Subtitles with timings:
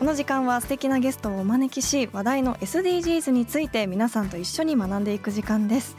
[0.00, 5.94] この時間は素敵なゲストをお招きし話題の SDGs について皆さんと一緒に学んでいく時間です、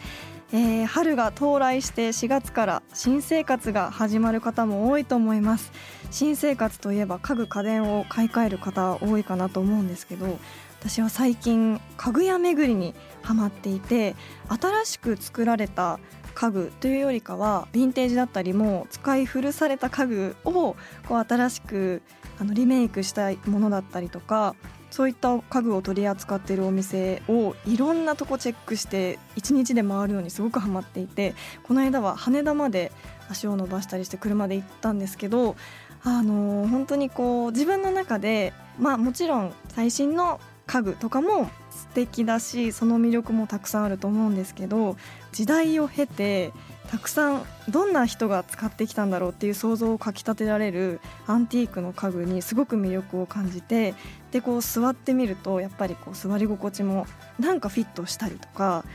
[0.52, 5.72] えー春が到来して4月から新生活が始まる方も多いと思います。
[6.10, 10.40] 新生活といえば家具家電を買い替える方多いかなと思うんですけど
[10.80, 14.16] 私は最近家具屋巡りにハマっていて
[14.50, 16.00] 新しく作られた
[16.34, 20.76] 家具というよりかはヴィンテージだったりも使い古された家具を
[21.08, 22.02] こう新しく
[22.40, 24.56] あのリメイクしたいものだったりとか
[24.90, 32.92] そういった家具を取り扱っているお店をいろんなとこチェックして一日で回るのにすごくハマっていてこの間は羽田まで
[33.30, 35.56] 足を伸ばしたりして車で行ったんですけど
[36.04, 44.96] あの本当にこう自分の中でまあもちろん最新の家具とかも素敵だしその魅力もたくさんあると思うんですけど
[45.34, 46.54] 時代を経て
[46.90, 53.96] たくさんどんな人が使ってきたんだろうっていう想像をかきたてられるアンティークの家具にすごく魅力を感じて
[54.32, 57.06] でこう座ってみるとやっぱりこう座り心地も
[57.38, 58.86] なんかフィットしたりとか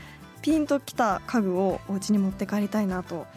[0.41, 3.27] ピンときた家具をお家に持って帰りたいなと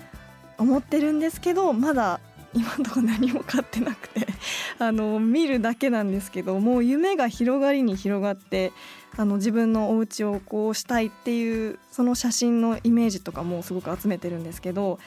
[0.57, 2.21] 思ってるんですけどまだ
[2.53, 4.27] 今のとこ何も買ってなくて
[4.79, 8.73] あの見るだけなんですけどもう夢が広がりに広がって
[9.17, 14.99] あの自分のお家をこうしたいっていうその写真のイメージとかもすごく集めてるんですけど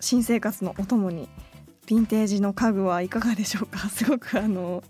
[0.00, 1.28] 新生活のお供に
[1.86, 3.88] ヴィンテージの家具はいかがでしょうか？
[3.90, 4.82] すごくあの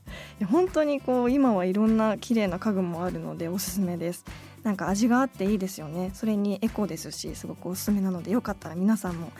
[0.47, 4.25] 本当にこう今はいろんな綺麗な家具もあるのでおすすめです。
[4.63, 6.11] なんか味があっていいですよね。
[6.15, 9.31] それにエコですしすごくおすすめなのでよかったら皆さんも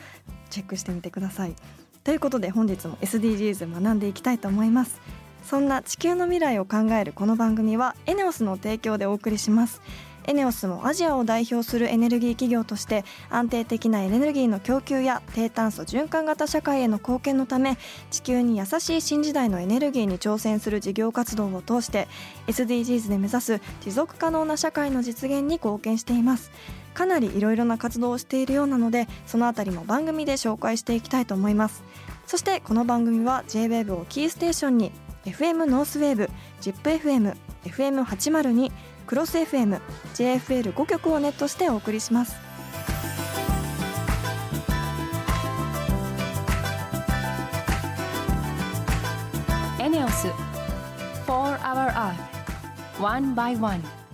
[0.49, 1.55] チェックしてみてください。
[2.05, 5.01] ということで本日も SDGs 学んでいきたいと思います。
[5.43, 9.81] そんな地球の未来を考えるこの番組はエネオスの提供でお送りします。
[10.27, 17.75] エネオスもアジアを代表するエネルギー企業として安定的なエネルギーの供給や低炭素循環型社会への貢献のため
[18.11, 22.07] 地球に優しい新時代のエネルギーに挑戦する事業活動を通して
[22.45, 26.51] SDGs で目指す持続可能な社会の実現に貢献しています。
[26.95, 31.83] かなりいろいろな活動をしているようなのでそのあたりも番組で紹介していきたいと思います。
[32.25, 34.91] そしてこの番組は JWAVE をキーステーションに
[35.25, 36.29] FM ノースウェーブ
[36.61, 37.35] ZIPFM
[37.65, 38.71] FM802
[39.05, 39.79] クロス FM
[40.15, 42.35] JFL5 曲をネットしてお送りします。
[49.79, 50.27] エネオス
[51.27, 52.35] 4 Hour Earth
[52.99, 54.04] One by One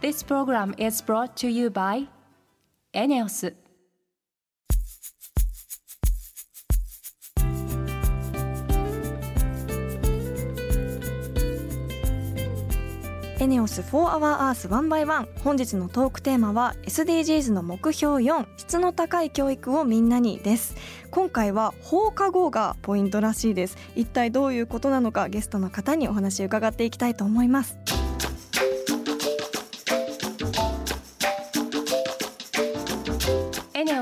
[0.00, 2.06] This program is brought to you by
[2.92, 3.52] エネオス
[13.40, 20.76] エネオス4 Hour Earth 1 by 1本日のトークテーマは SDGs の目標4質の高い教育をみんなにです。
[21.10, 23.76] 今回は放課後がポイントらしいです。
[23.96, 27.78] 一体どういうことなのかゲストの方にお話伺っていきたいと思います。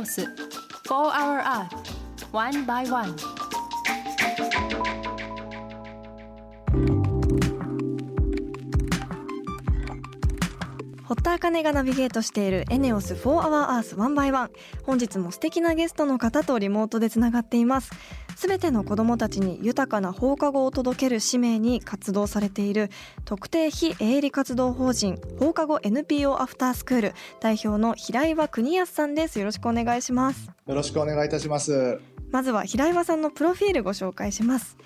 [0.06, 0.28] ス4
[0.89, 1.67] Hour Earth
[2.33, 3.15] One by One.
[11.05, 14.50] 堀田茜がナビゲートしているエネオス4 Hour Earth One by One
[14.84, 17.93] 本日も素敵なゲストの方とリモートでつながっています。
[18.36, 22.91] すべての子どもたちに豊かな放課後を届ける使命に活動されている
[23.24, 29.38] 特定非営利活動法人放課後 NPO アフタースクール代表の平岩邦康さんです。
[29.38, 30.50] よろしくお願いします。
[30.66, 31.98] よろしくお願いいたします。
[32.30, 34.76] まずは平岩さんのプロフィールご紹介します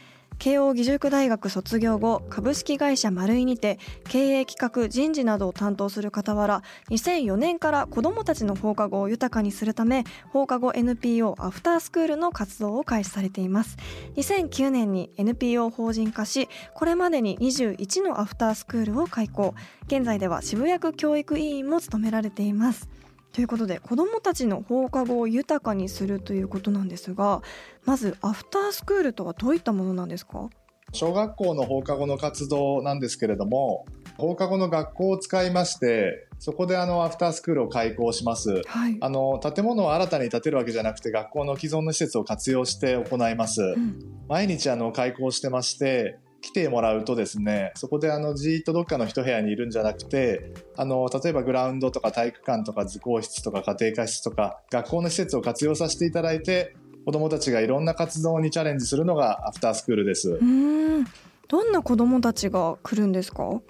[0.40, 3.78] 慶應義塾大学卒業後株式会社マルイにて
[4.08, 13.76] 経営企画人事などを担当する傍ら2004年から子どもたちの放課後を豊かにするため放課後 NPO アフタースクールの活動を開始されています。
[14.16, 19.54] 2009年に NPO 法人化しこれまでに21のアフタースクールを開校。
[19.88, 22.88] 現在では渋谷区教育委員も務められています。
[23.32, 27.42] ということで子どもたちの放課後を豊かにするということなんですが
[27.84, 30.48] まずアフタースクールとはどういったものなんですか？
[30.92, 33.86] 小学校の放課後の活動なんですけれども、
[34.18, 38.62] 放課後の学校を使いまして、そこであのアフタースクールを開校します。
[38.66, 43.62] はい、あの建物を新たに建てるわけじゃなくて学校の既存の施設を活用して行います。
[43.62, 60.38] うん毎日あの開校してまして、来来てもらうとですねそこであのじーっとどっかの一部屋にいるんじゃなくてあの例えばグラウンドとか体育館とか図工室とか家庭科室とか学校の施設を活用させていただいて子どもたちがいろんな活動にチャレンジするのがアフタースクールです。
[60.40, 61.04] うん
[61.48, 63.60] どんな子どもたちが来るんですか？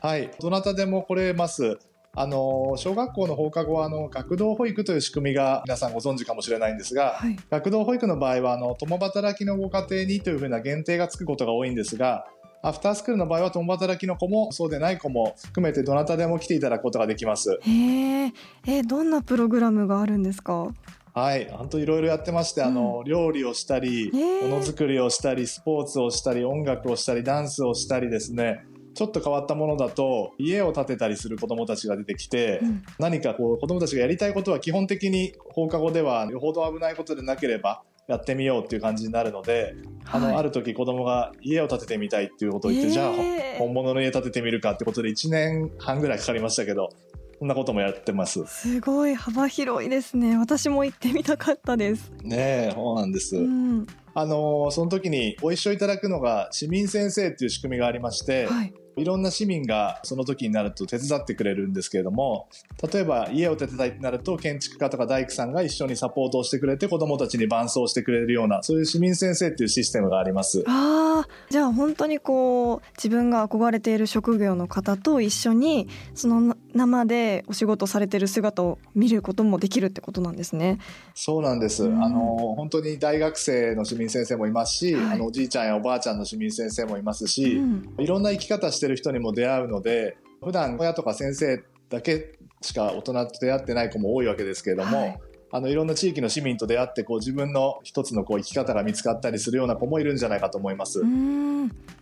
[0.00, 1.78] はい、どなたでも来れます。
[2.14, 7.36] あの小学校の放課後はあの学童保育という仕組みが皆さんご存知かもしれないんですが、はい。
[7.50, 12.26] 学童保育の場合はあの共働きのご家庭にというふうな限定がつくことが多いんですが
[12.62, 17.58] アフタースクールの場合は共働きの子もそうでない子も含めてどなたでも来ていただくことができます。
[17.62, 18.32] へえ
[18.66, 20.68] えどんなプログラムがあるんですか？
[21.14, 24.10] はい、本当いろいろやってまして、あの料理をしたり、
[24.42, 28.64] ものづくりをしたり、スポーツをしたり、音楽をしたり、ダンスをしたりですね。
[28.94, 32.82] ちょっと変わったものだと家を建てたりする子どもたちが出てきて、うん。
[32.98, 39.74] 何かこう子どもたちがやりたいことは基本的に放課後ではよほど危ないことでなければやってみようっていう感じになるので、
[40.04, 40.36] あのはい。
[40.36, 42.92] ある時子どもが家を建ててみたいっていうことを言って、へー。
[42.92, 46.90] じゃあ本物の家建ててみるかってことで1年半ぐらいかかりましたけど
[47.38, 48.44] そんなこともやってます。
[48.46, 50.36] すごい幅広いですね。
[50.36, 52.12] 私も行ってみたかったです。
[52.22, 53.36] ねえそうなんです。
[53.36, 53.86] うん。
[54.14, 62.48] あのその時にご一緒いただくのが市民先生っていう仕組みがありまして、はいいろんな市民がその時になると手伝ってくれるんですけれども
[62.92, 70.64] 例えば家を建てたいってなると建築家とか大工さんが一緒にサポートをしてくれて子どもたちに伴走してくれるようなそういう市民先生っていうシステムがあります。
[70.66, 80.78] あーじゃあ本当にこう自分が憧れている職業の方と一緒にその生でお仕事されてる姿を見ることもできるってことなんですね。
[81.14, 95.20] そうなんです、うんあの本当に大学生の市民先生もいますし、はいあのおじいちゃんやおばあちゃんの市民先生もいますし、うんいろんな生き方してる人にも出会うので普段親とか先生だけしか大人と出会ってない子も多いわけですけれども、はい
[95.54, 101.02] あのいろんな地域の市民と出会ってこう自分の一つのこう生き方が見つかったりするような子もいるんじゃないかと思います。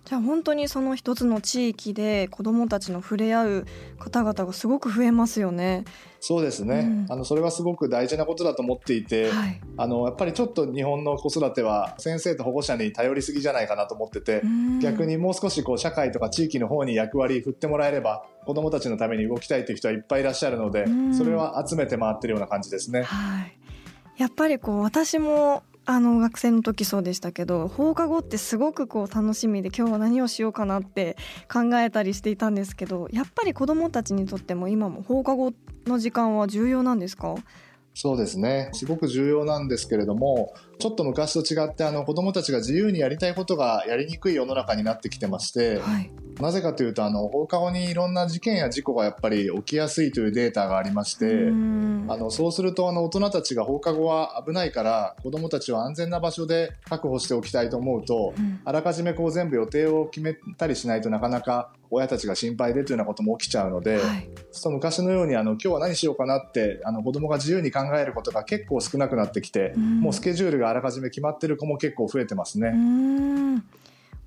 [0.05, 3.67] じゃあ本当にその一つの地域で子どもたちの触れ合う
[3.99, 5.85] 方々がすごく増えますよね。
[6.21, 7.13] そうですね、うん。
[7.13, 14.43] あのそれはすごく大事なことだと思っていて、はい、あのやっぱりちょっと日本の子育ては先生と保護者に頼りすぎじゃないかなと思ってて、
[14.83, 21.15] 逆にもう少しこう社会とか地域の方に役割振ってもらえれば子どもたちのために動きたいという人はいっぱいいらっしゃるので、うん。
[21.15, 23.03] それは集めて回ってるような感じですね。
[23.03, 23.59] はい、
[24.19, 31.17] やっぱりこう私もあの学生の時そうでしたけど放課後ってすごくこう楽しみで今日は何をしようかなって
[31.53, 35.53] 考えたりしていたんですけどやっぱり子どもたちにとっても今も放課後
[35.87, 37.35] の時間は重要なんですか？
[37.93, 38.71] そうですね。
[38.73, 51.27] すごく重要なんですけれどもちょっと昔と違ってあの子どもたちが自由にやりたいことがやりにくい世の中になってきてまして、はい、なぜかというとあの放課後にいろんな事件や事故がやっぱり起きやすいというデータがありまして。
[51.27, 64.29] うんあのそうするとあの大人たちが放課後は危ないから子どもたちを安全な場所で確保しておきたいと思うとうんあらかじめこう全部予定を決めたりしないとなかなか親たちが心配でというようなことも起きちゃうので、はい
[64.71, 72.73] 昔のようにあの今日は何しようかなってあの子どもが自由に考えることが結構少なくなってきて、うんもうスケジュールがあらかじめ決まってる子も結構増えてますね。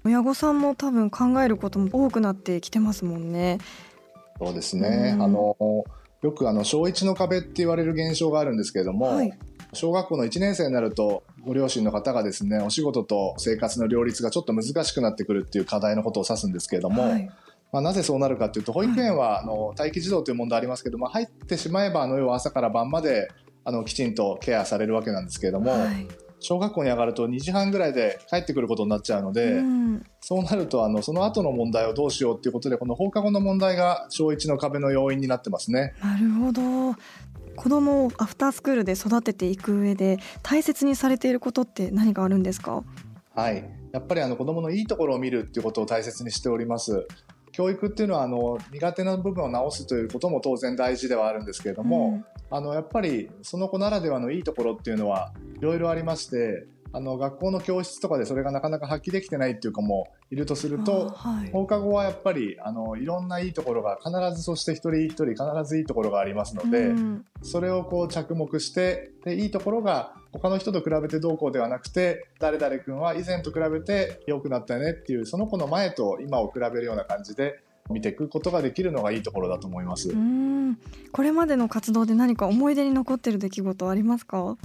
[0.05, 3.59] うん親御さんも多分考えることも多くなってきてますもんね。
[4.39, 5.23] そうですね、うん。
[5.23, 5.85] あの
[6.21, 9.33] よくあの小1の壁って言われる現象があるんですけれども、はい。
[9.73, 17.29] 小学校の1年生になるとご両親の方がですねお仕事と生活の両立がちょっと難しくなってくるっていう課題のことを指すんですけれども、はい。
[17.71, 23.31] まあ、なぜそうなるかというと保育園はあの待機児童という問題ありますけども入ってしまえばあの要は朝から晩まで
[23.65, 26.07] あのきちんとケアされるわけなんですけれども、はい
[26.43, 30.05] 小学校に上がると2時半ぐらいで帰ってくることになっちゃうので、うん。
[30.19, 35.93] そうなるとあのその後の問題をどうしようっていうことでこの放課後の問題が小1の壁の要因になってますね。
[36.01, 36.61] なるほど。
[37.55, 42.83] 子供をアフタースクールで育てていく上で大切にされていることって何かあるんですか？
[43.35, 47.07] はい、やっぱりあの子どものいいところを見るっていうことを大切にしております。
[47.51, 61.49] 教育っていうのはあの苦手な部分を直すということも当然大事ではあるんですけれども、あのやっぱりその子ならではのいいところっていうのはいろいろありましてあの学校の教室とかでそれがなかなか発揮できてないっていう子もいるとするうんとあはい。
[61.51, 67.25] 放課後はやっぱりあのいろんないいところが必ずそして一人一人必ずいいところがありますので、うん。
[67.41, 80.11] それをこう着目してでいいところが他の人と比べてどうこうではなくて誰々君は以前と比べて良くなったよねっていうその子の前と今を比べるような感じで見ていくことができるのがいいところだと思います。
[80.11, 80.77] うん。
[81.11, 84.57] これまでの活動で何か思い出に残ってる出来事ありますか？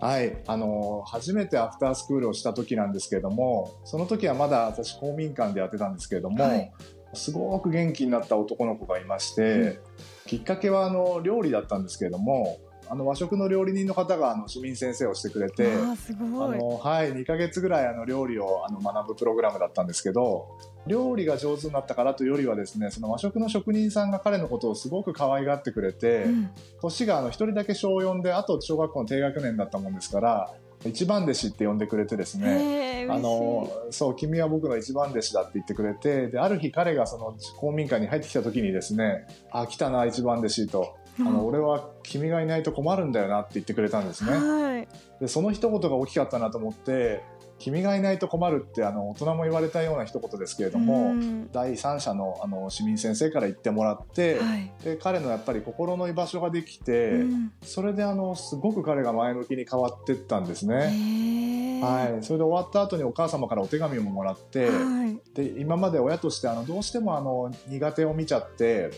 [0.00, 6.72] はい、あの初めてアフタースクールをした時なんですけれどもその時はまだ私公民館でやってたんですけれども、はい。
[7.14, 9.78] すごく元気になった男の子がいまして、
[10.26, 16.56] きっかけはあの料理だったんですけれどもあの和食の料理人の方があの市民先生をしてくれてあすごい。
[16.56, 26.50] あの、はい、2か月ぐらいあの料理をあの学ぶプログラムだったんですけど料理が上手になったからというよりはですねその和食の職人さんが彼のことをすごく可愛がってくれて、うん、
[26.80, 40.96] 年があの1人だけ小4であと小学校の低学年だったもんですから一番弟子って呼んでくれてですね、あのそう君は僕の一番弟子だって言ってくれてである日彼がその公民館に入ってきた時にですねあ来たな一番弟子と。
[41.20, 44.32] あの俺は君がいないと困るんだよなって言ってくれたんですね。
[44.32, 44.88] はい、
[45.20, 47.22] でその一言が大きかったなと思って
[47.58, 61.80] 君がいないと困るってあの大人も言われたような一言ですけれども、うん、第三者のあの市民先生から言ってもらって、はい、で彼のやっぱり心の居場所ができて、うん、それであのすごく彼が前向きに変わっていったんですね。
[61.82, 68.90] はい、それで終わった後にお母様からお手紙ももらって、はい、で今まで親としてあのどうしてもあの苦手を見ちゃって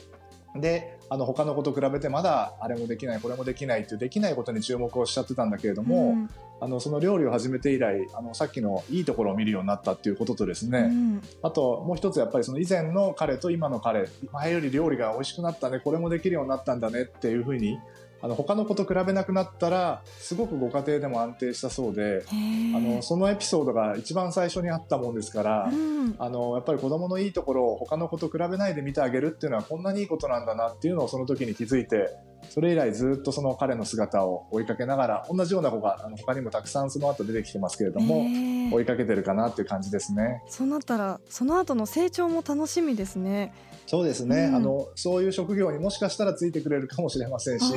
[0.54, 17.78] であの他の子と比べてまだあれもできないこれもできないっていうできないことに注目をしちゃってたんだけれども、うん、あのその料理を始めて以来あのさっきのいいところを見るようになったっていうこととですね、うん、あともう一つやっぱりその以前の彼と今の彼前より料理が美味しくなったねこれもできるようになったんだねっていうふうに
[18.26, 32.16] あの他の子と比べなくなったらすごくご家庭でも安定したそうであのそのエピソードが一番最初にあったもんですから、うん、あのやっぱり子供のいいところを他の子と比べないで見てあげるっていうのはこんなにいいことなんだなっていうのをその時に気づいて
[32.50, 38.25] それ以来ずっとその彼の姿を追いかけながら同じような子があの他にもたくさんその後出てきてますけれども
[38.73, 40.42] 追いかけてるかなっていう感じですね。
[40.49, 43.54] そうなったらその後の成長も楽しみですね。
[43.87, 47.73] そうですね、うん、あのそういう職業にもしかしたらついてくれるかもしれませんし。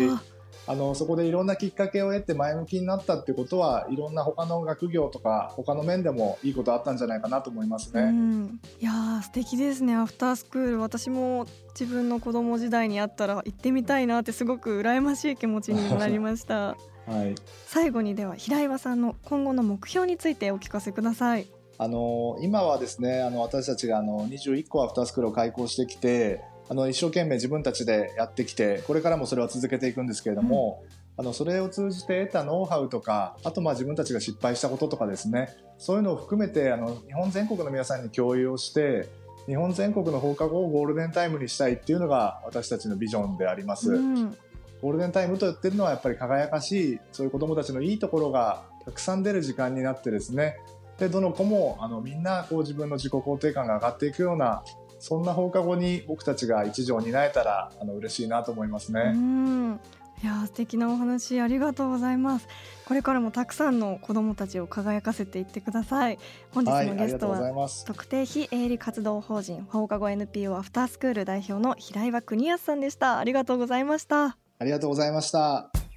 [0.69, 8.03] あのそこでいろんなきっかけを得て前向きになったってことはいろんな他の学業とか他の面でもいいことあったんじゃないかなと思いますね。
[8.03, 16.77] うん、いや素敵ですねアフタースクール私も自分の子供時代にあったら行ってみたいなってすごく羨ましい気持ちになりました。
[17.09, 17.33] はい、
[17.65, 21.47] 最後にでは平岩さんの今後の目標についてお聞かせください。
[21.79, 30.83] あの今はですねあの私たちがあの21個アフタースクールを開講してきてあの一生懸命自分たちでやってきてこれからもそれは続けていくんですけれども、
[31.17, 35.49] うん、あのそれを通じて得たノウハウとかあとまあ自分たちが失敗したこととかですね。
[35.79, 39.09] そういうのを含めてあの日本全国の皆さんに共有をして
[39.47, 43.93] 日本全国の放課後をゴールデンタイムにしたいっていうのが私たちのビジョンであります。
[43.93, 44.37] うん。
[44.81, 50.57] ゴールデンタイムと言ってるのはやっぱり輝かしいそういう子どもたちのいいところがたくさん出る時間になってですね。
[50.99, 54.63] でどの子もあのみんなこう自分の自己肯定感が上がっていくような
[54.99, 59.13] そんな放課後に僕たちが一助を担えたらあの嬉しいなと思いますね。
[59.15, 59.79] うん。
[60.21, 62.47] いや素敵なお話ありがとうございます。
[62.85, 66.19] これからもたくさんの子どもたちを輝かせていってください。
[66.53, 73.17] 本日のゲストは、はい、特定非営利活動法人放課後 NPO アフタースクール代表の平岩邦康さんでした。
[73.17, 74.37] ありがとうございました。
[74.61, 75.88] ありがとうございました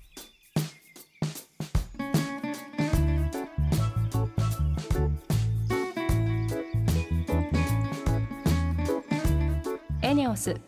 [10.12, 10.61] ENEOS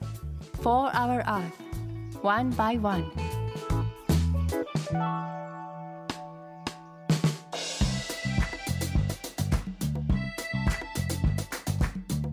[0.62, 1.52] For Our Earth
[2.22, 3.04] One by One.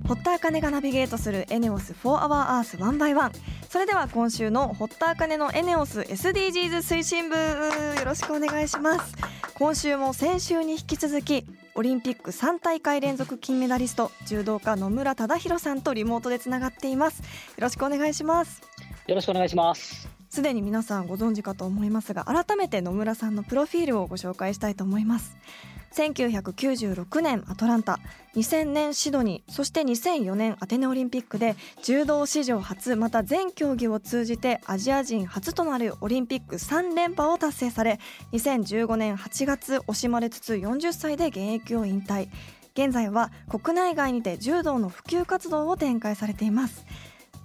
[0.08, 3.32] 堀田茜がナビゲートするエネオス For Our Earth One by One
[3.68, 9.13] それでは今週の堀田茜のエネオス SDGs 推進部よろしくお願いします。
[9.62, 17.22] 今週も先週に引き続きオリンピック3大会連続金メダリスト柔道家野村忠宏さんとリモートでつながっています。
[17.22, 17.25] よ
[17.60, 18.62] ろしくお願いします。
[19.08, 20.10] よろしくお願いします。
[20.32, 25.36] すでに皆さんご存知かと思いますが改めて野村さんのプロフィールをご紹介したいと思います
[25.93, 28.00] 1996年アトランタ。
[28.36, 29.51] 2000年シドニー。
[29.51, 38.00] そして2004年アテネオリンピックで柔道史上初また全競技を通じてアジア人初となるオリンピック3連覇を達成され
[38.31, 42.29] 2015年8月惜しまれつつ40歳で現役を引退。
[42.74, 46.86] 現在は国内外にて柔道の普及活動を展開されています。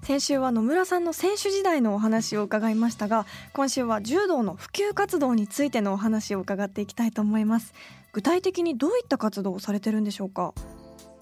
[0.07, 7.75] 先週は野村さんの選手時代のお話を伺いましたが今週は柔道の普及活動についてのお話を伺っていきたいと思います。
[8.17, 10.55] 具体的にどういった活動をされてるんでしょうか？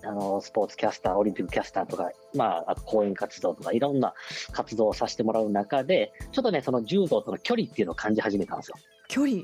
[0.04, 4.14] あのスポーツキャスター、オリンピックキャスターとか、まあ、講演活動とか、いろんな
[4.52, 8.76] 活動をさせてもらう中で、ちょっとね、その柔道との距離っていうのを感じ始めたんですよ。
[9.08, 9.42] 距離？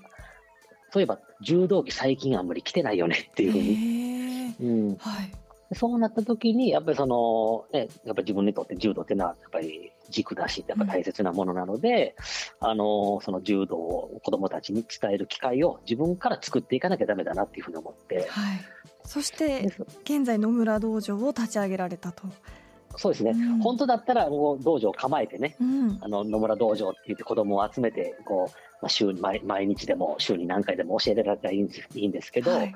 [0.92, 4.54] そういえば、柔道着最近あんまり来てないよねっていうふうに。
[4.60, 4.96] うん。
[5.00, 5.32] はい、
[5.72, 12.16] そうなった時に、やっぱりその、ね、やっぱり自分にとって柔道っていうのは、やっぱり軸だし、やっぱ大切なものなので、
[12.60, 18.26] うん、あの、その柔道を子供たちに伝える機会を自分から作っていかなきゃダメだなっていうふうに思って。
[18.28, 18.60] はい。
[19.04, 19.72] そして、
[20.02, 22.24] 現在野村道場を立ち上げられたと。
[22.96, 32.74] そうですね、うん、本当だったらもう道場を構えてね、うん、あの野村道場って言って子供を集めてこう、まあ、週毎毎日でも週に何回でも教えられたらいいんいいんですけど、はい、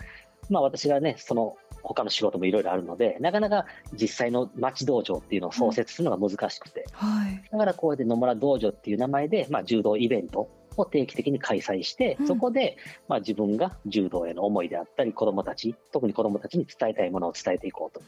[0.51, 18.03] まあ、私がねその他の仕事もいろいろあるのでなかなか実際の町道場っていうのを創設するのが難しくて、うんはい、だからこうやって野村道場っていう名前で、まあ、柔道イベントを定期的に開催して、そこで、まあ、自分が柔道への思いであったり、子どもたち、特に子どもたちに伝えたいものを伝えていこうと、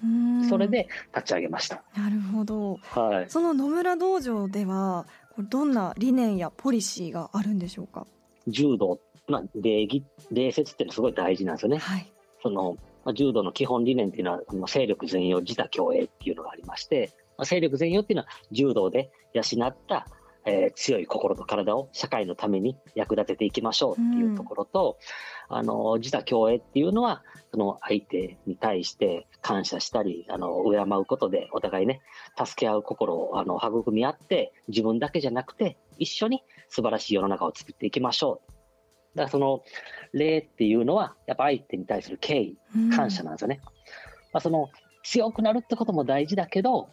[0.49, 1.85] それで立ち上げました。
[1.97, 5.07] なるほど、はい、その野村道場では、
[5.39, 8.05] どんな理念やポリシーがあるんでしょうか？
[8.49, 11.79] 柔道、まあ、礼儀、礼節っていうのはすごい大事なんですよね。
[11.79, 12.13] はい、
[12.47, 20.09] そのまあ、柔道の基本理念っていうのは、勢力全容、自他共栄っていうのがありまして、まあ、勢力全容っていうのは柔道で養った
[20.47, 24.97] えー、強い心と体を社会のために役立てていきましょうっていうところと、
[25.51, 32.01] うん、あの自他共栄っていうのはその相手に対して感謝したりあの敬うことでお互いね
[32.39, 38.56] 助け合う心をあの育み合って自分だけじゃなくて一緒に素晴らしい世の中を作っていきましょう
[39.17, 39.63] だからその
[40.13, 42.57] 礼っていうのはやっぱ相手に対する敬意
[42.95, 43.73] 感謝なんですよね、うん、
[44.33, 44.71] まあ、その
[45.03, 46.91] 強くなるってことも大事だけど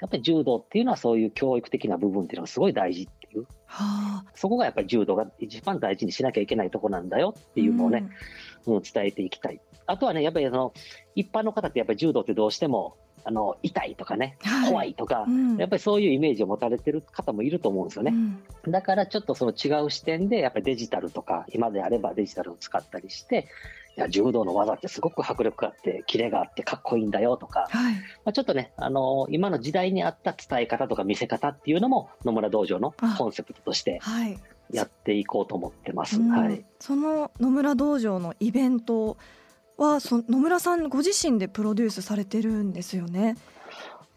[0.00, 8.06] やっぱり柔道っていうのはそういう教育的な部分っていうのがすごい大事っていう、はあ、そこがやっぱり柔道が一番大事にしなきゃいけないとこなんだよっていうのをね、
[8.66, 9.60] うん、伝えていきたい。
[9.86, 10.72] あとはね、やっぱりその
[11.14, 18.12] 一般の方ってやっぱり柔道ってどうしてもあの痛いとかね、はい、怖いとか、うん、やっぱりそういうイメージを持たれてる方もいると思うんですよね。
[18.64, 23.48] うん、だからちょっとその違う視点で、やっぱりデジタルとか、今であればデジタルを使ったりして、
[23.96, 34.00] いや柔道の技ってすごく迫力があって、キレがあってかっこいいんだよとか、はい、まあ、ちょっとね、あのー、今の時代に合った伝え方とか見せ方っていうのも、野村道場のコンセプトとして
[34.70, 36.20] やっていこうと思ってます。
[36.20, 39.16] はい、その野村道場のイベント
[39.76, 43.36] はそ野村さんご自身でプロデュースされてるんですよね？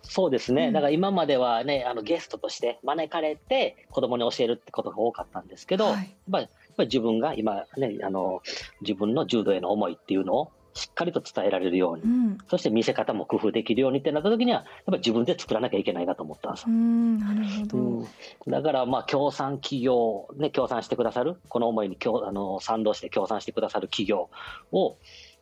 [0.04, 6.48] そうですね、うん、だから今まではね、あのゲストとして招かれて、子供に教えるってことが多かったんですけど、はい、やっぱり
[6.78, 8.42] ぱり自分が今ね、あの、
[8.82, 16.70] 自分の柔道への思いっていうのをしっかりと伝えられるように、うん、そして見せ方も工夫できるようにってなった時には、やっぱり自分で作らなきゃいけないなと思ったんです。
[16.70, 24.30] なるほど、うん、だから、まあ、協賛企業、ね、協賛してくださる、この思いにあの賛同して協賛してくださる企業
[24.72, 24.98] を、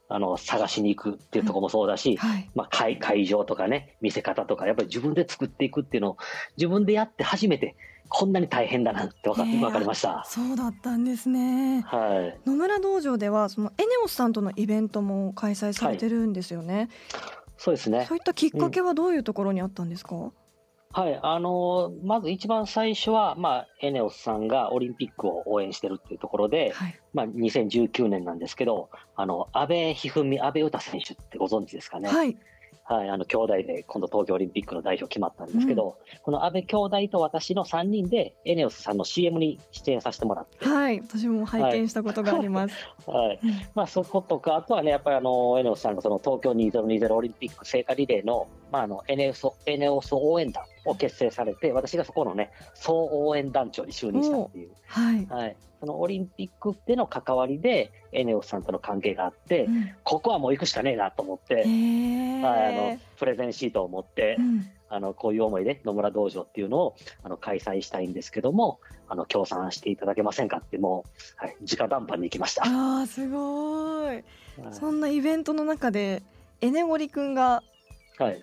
[0.08, 6.18] あの探しに行くっていうところもそうだし、はい、まあ会、会場とかね、見せ方とか、やっぱり自分で作っていくっていうのを、
[6.58, 7.76] 自分でやって初めて
[8.10, 10.24] こんなに大変だなって分か,、分かりました。
[10.28, 16.90] そうだったんですね、はい、野村道場ではそのエネオスさんとのイベントも開催されてるんですよね、はい、
[17.58, 18.06] そうですね。
[18.08, 20.32] そういったきっかけはどういうところにあったんですか、うん
[20.96, 32.08] はい、あのー、まず一番最初は、まあ、エネオスさんがオリンピックを応援してるっていうところで、はい、まあ、2019年なんですけど、あの、安倍一二三、安倍詩選手ってご存知ですかね？
[32.08, 32.38] はい。
[32.88, 40.64] はい、あの兄弟で今度東京オリンピックの代表決まったんですけど、うん、この安倍兄弟と私の3人でエネオスさんの CM に出演させてもらって。
[40.64, 41.02] はい。
[41.02, 42.76] 私も拝見したことがあります、
[43.08, 43.40] はい、はい、
[43.74, 72.64] まあ、そことかあとはねやっぱりあのエネオスさんのその東京2020オリンピック聖火リレーの,、まあ、あのエネオスエネオス応援団を結成されて私がそこのね総応援団長に就任したっていう、はい、はい、そのオリンピックでの関わりでエネオスさんとの関係があって、うん、ここはもう行くしかねえなと思って、はい、あのプレゼンシートを持って、うん、あのこういう思いで野村道場っていうのをあの開催したいんですけどもあの協賛していただけませんかってもう、はい、直談判に行きました。
[72.66, 74.24] あすごい、はい、
[74.72, 76.24] そんなイベントの中で
[76.62, 77.62] エネゴリ君が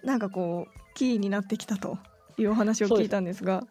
[0.05, 1.98] なんかこうキーになってきたと
[2.38, 3.66] いうお話を聞いたんですが。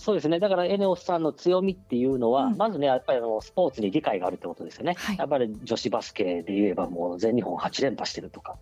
[0.00, 8.56] そうですね、だからエネオスさんの強みっていうのは、うん、まずね、やっぱりあのスポーツに理解があるってことですよね、はい、やっぱり女子バスケで言えば、もう全日本8連覇してるとか、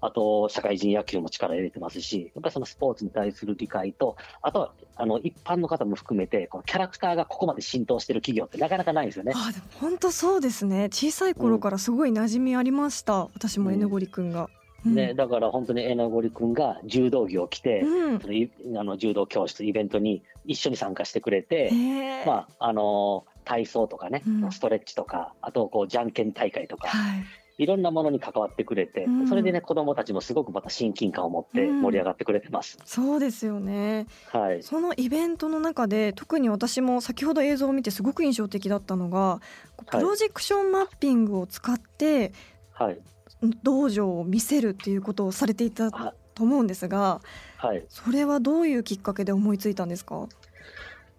[0.00, 9.32] あと社会人野球も力入れてますし、やっぱりそのスポーツに対する理解と、あとはあの一般の方も含めて、このキャラクターがここまで浸透してる企業ってなかなかないですよね。
[9.36, 14.50] あでも本当そうですね、小さい頃からすごい馴染みありました、うん、私もエネゴリ君が。
[14.84, 21.70] ね、だから本当にえなごり君が柔道着を着て、うん、あの柔道教室イベントに一緒に参加してくれて、
[22.26, 27.24] まああの体操とかね、うん、ストレッチとかあとこうじゃんけん大会とか、はい、
[27.58, 39.40] いろんなものに関わってくれて、うん、それでね子どもたちもすごくまた親近感を持って盛り上がってくれてます、そうですよね、はい、そのイベントの中で特に私も先ほど映像を見てすごく印象的だったのが
[39.90, 42.32] プロジェクションマッピングを使って、
[42.72, 42.98] はい、
[43.62, 47.20] 道場を見せるっていうことをされていたと思うんですが、
[47.56, 50.28] はい、それはどういうきっかけで思いついたんですか？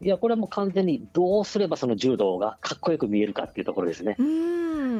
[0.01, 4.17] いや、これはもう完全にどうすればその柔道がかっこよく見えるかっていうところですね。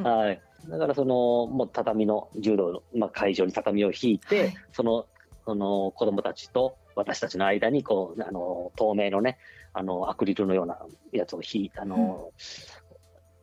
[0.02, 0.40] はい。
[0.68, 5.06] だからその、もう畳の柔道の、まあ、会場に畳を引いて、はい、その、
[5.44, 9.36] その子供たちと私たちの間にこうあの透明のね
[9.74, 10.78] あのアクリルのような
[11.12, 12.32] やつを引いあの、うん、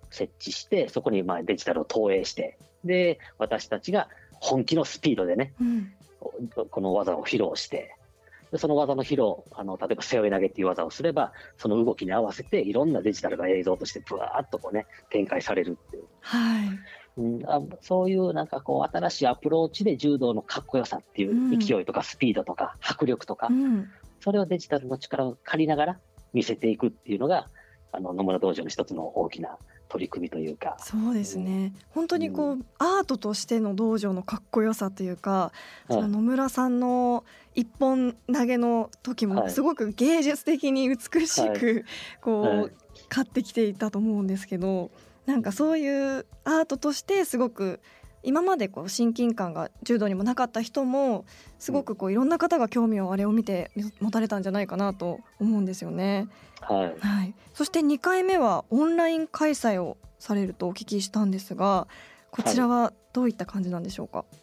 [0.10, 4.08] 設置してそこにまあデジタルを投影してで私たちが
[4.39, 5.91] 本気のスピードでね、うん、
[6.70, 7.96] この技を披露して
[8.52, 16.04] でその技の披露あの例えば背負い投げっていう技をすればその動きに合わせていろんなデジタルが映像としてぶわーっとこうね展開されるっていう。
[16.22, 16.70] はい。
[17.17, 23.89] うん、あそういうなんかこう新しいアプローチで柔道のかっこよさっていう勢いとかスピードとか迫力とか、うん、
[24.22, 26.00] それをデジタルの力を借りながら
[26.34, 27.48] 見せていくっていうのが
[27.91, 29.58] あの野村道場の一つの大きな
[29.91, 30.77] 取り組みというか。
[30.80, 35.51] そうですね、うん、本当にこう、うん、アートとしての道場のかっこよさというか、
[35.89, 37.25] その野村さんの
[37.56, 41.84] 一本投げの時もすごく芸術的に美しく、はい、
[42.21, 42.71] こう、はい、
[43.10, 44.91] 勝ってきていたと思うんですけど
[45.25, 47.82] なんかそういうアートとしてすごく
[48.23, 51.25] 今までこう親近感が柔道にもなかった人も
[51.60, 56.27] すごくこういろんな方が興味をあれを見て持たれたんじゃないかなと思うんですよね。
[56.62, 61.88] はい、はい、そして2回目はオンライン開催をされるとお聞きしたんですが
[62.29, 64.40] こちらはどういった感じなんでしょうか、はい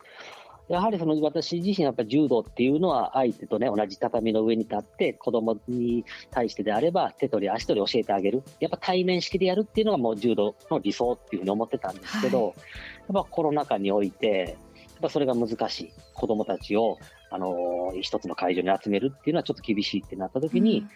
[0.68, 8.42] やはりその私自身やっぱ柔道っていうのは相手とね同じ畳の上に立って子供に対してであれば手取り足取り教えてあげる。
[8.60, 16.98] やっぱ対面式でやるっていうのがもう柔道の理想っていうふうに思ってたんですけど、はい、やっぱコロナ禍においてやっぱそれが難しい子供たちを
[17.30, 20.90] あのー、一つの会場に集めるっていうのはちょっと厳しいってなった時に、うん、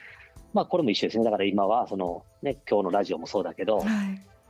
[0.52, 1.24] まあこれも一緒ですね。
[1.24, 3.86] だから今はそのね今日のラジオもそうだけど、はい。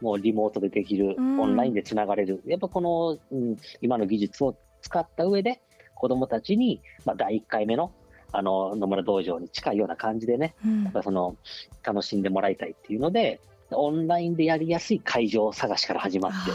[0.01, 5.63] もうリモートでできる、オンラインでつながれる、やっぱこの、うん、今の技術を使った上で、
[5.95, 7.93] 子供たちに、まあ、第1回目の
[8.35, 11.37] あの野村道場に近いような感じでね、うん、やっぱその
[11.83, 13.41] 楽しんでもらいたいっていうので、
[13.71, 16.51] オンラインでやりやすい会場探しから始まって、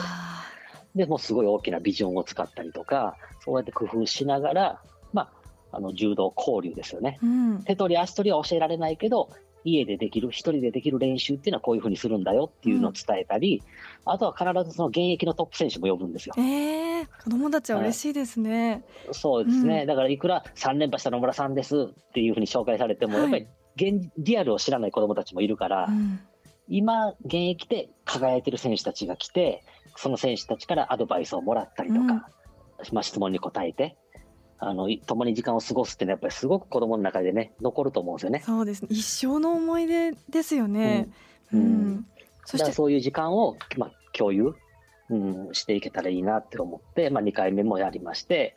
[0.95, 4.81] でもうすごい大きなビジョンを使ったりとか、そうやって工夫しながら、
[5.13, 5.29] ま
[5.71, 9.29] あ、あの柔道交流ですよね、うん、手取り足取りは教えられないけど、
[9.67, 13.63] 家でできる、一人でできる練習っていうのはこういうふうにするんだよっていうのを伝えたり、
[14.05, 16.35] うん、あとは必ずその現役のトップ選手も呼ぶんですよ。
[16.37, 18.83] えー、子供たちは嬉しいですね。
[19.05, 26.19] はい、そうですね、うん、だからいくら3連覇した野村さんですっていうふうに紹介されても、はい、やっぱり現リアルを知らない子供たちもいるから、うん、
[26.67, 29.63] 今、現役で輝いてる選手たちが来て、
[29.95, 32.29] その選手たちからアドバイスをもらったりとか、
[32.91, 33.97] まあ、質問に答えて、
[34.59, 38.43] あの共に時間を過ごすっていうのはやっぱりすごく子供の中でね残ると思うんですよね。
[38.45, 38.87] そうですね。
[38.91, 41.09] 一生の思い出ですよね。
[41.53, 41.59] うん。
[41.59, 42.05] うん、
[42.45, 44.55] そしてそういう時間をまあ共有、
[45.09, 48.55] うん、していけたらいいなって思って、まあ2回目もやりまして、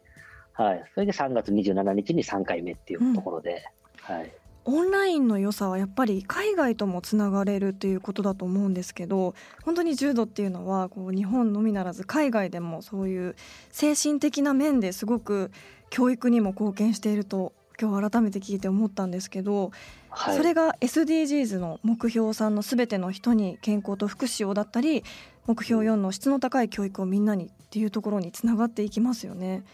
[0.55, 0.85] はい。
[0.95, 3.65] それで3月27日に3回目っていうところで、
[4.09, 4.33] うん、はい。
[4.65, 13.37] オンラインの良さはやっぱり海外ともつながれるということだと思うんですけど本当に柔道っていうのはこう日本のみならず海外でもそういう
[13.71, 15.51] 精神的な面ですごく
[15.89, 19.71] 教育にも貢献していると今日改めて聞いて思ったんですけど、
[20.11, 25.03] はい、それが SDGs の目標3のすべての人に健康と福祉をだったり
[25.47, 29.65] 目標4の質の高い教育をみんなにっていうところにつながっていきますよね。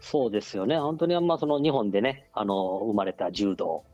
[0.00, 3.84] そうですよね本当にあんまその日本でねあの生まれた柔道、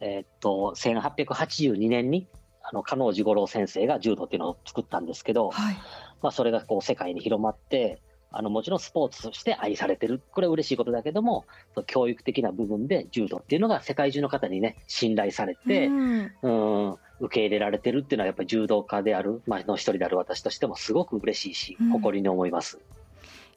[0.00, 2.26] えー、っと1882年に
[2.62, 5.76] あの加納治五郎先生が柔道っていうのを作ったんですけど、はい、
[6.22, 8.00] まあ、それがこう世界に広まって
[8.32, 11.44] あのもちろんスポーツとして愛されてる、これは嬉しいことだけども、
[11.86, 16.48] 教育的な部分で柔道っていうのが世界中の方にね、信頼されて、うん、う
[16.92, 22.78] ん受け入れられてるっていうのは、やっぱり柔道家である、まあの一人である私としてもすごく嬉しいし、誇りに思います。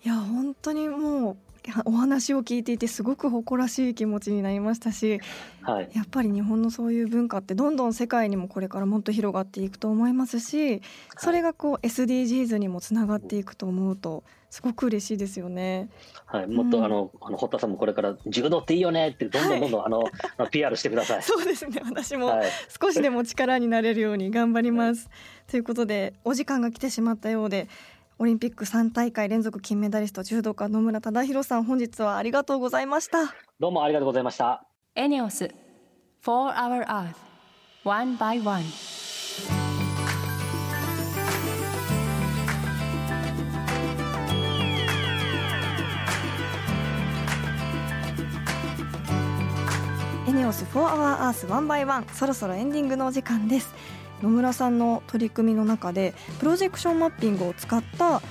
[0.04, 1.38] いや本当にもう
[1.86, 5.20] お話を聞いていてすごく誇らしい気持ちになりましたし、
[5.62, 10.82] はい、やっぱり日本のそういう文化ってどんどん世界にもこれからもっと広がっていくと思いますし
[11.18, 14.24] それがこう SDGs にもつながっていくと思うと
[14.56, 15.90] すごく嬉しいですよね。
[16.26, 20.04] はい、もっと、うん、あの、あの堀田さんもこれから柔道っていいよねってどんどんどんどん、はい、あの、
[20.38, 21.24] あの PR してください。
[21.24, 21.82] そうですね。
[21.84, 22.32] 私も
[22.82, 25.08] 少しでも力になれるように頑張ります。
[25.08, 25.12] は
[25.50, 27.68] い、ということでお時間が来てしまったようで。
[28.18, 33.36] オリンピック3大会連続金メダリスト柔道家野村忠宏さん本日はありがとうございました。
[33.60, 34.66] どうもありがとうございました。
[34.96, 35.52] エネオス
[36.24, 37.16] 4 Hour Earth
[37.84, 38.64] One by One.
[50.26, 53.74] エネオス4 Hour Earth One by One そろそろエンディングのお時間です
[54.22, 58.22] 野村さんの取り組みの中でプロジェクションマッピングを使った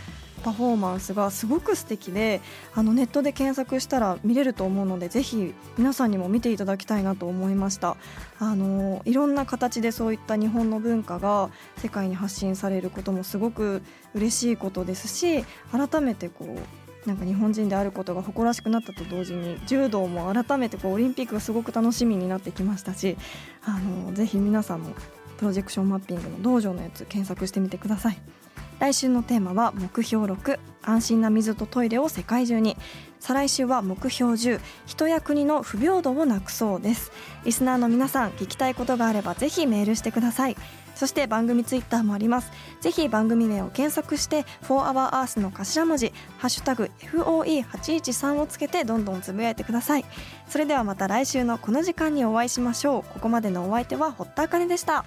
[0.44, 2.42] パフォーマンスがすごく素敵で
[2.74, 7.96] あのネットで検索したら見れると思うのでぜひ皆さんにも見ていただきたいなと思いました。
[8.38, 13.82] あのいろんな形でそういった日本の文化が世界に発信されることもすごく
[14.14, 23.16] 嬉しいことですし改めてこうなんか日本人であることが誇らしくなったと同時に柔道も改めてこうオリンピックがすごく楽しみになってきましたし
[23.62, 24.94] あのぜひ皆さんも
[25.36, 28.18] プロジェクションマッピングの道場のやつ検索してみてください。
[28.80, 32.76] 来週のテーマは目標6安心な水とトイレを世界中に。
[33.20, 37.10] 再来週は目標10人や国の不平等をなくそうです。
[37.44, 40.56] リスナーの皆さん聞きたいことがあればぜひメールしてください。
[40.94, 42.52] そして番組ツイッターもあります。
[42.82, 50.04] ぜひ番組名を検索して「4HourEarth」の頭文字「ハッシュタグ #FOE813」をつけてどんどんつぶやいてください。
[50.46, 53.12] それではまた来週のこの時間にお会いしましょう。
[53.14, 55.06] ここまでのお相手は堀田茜でした。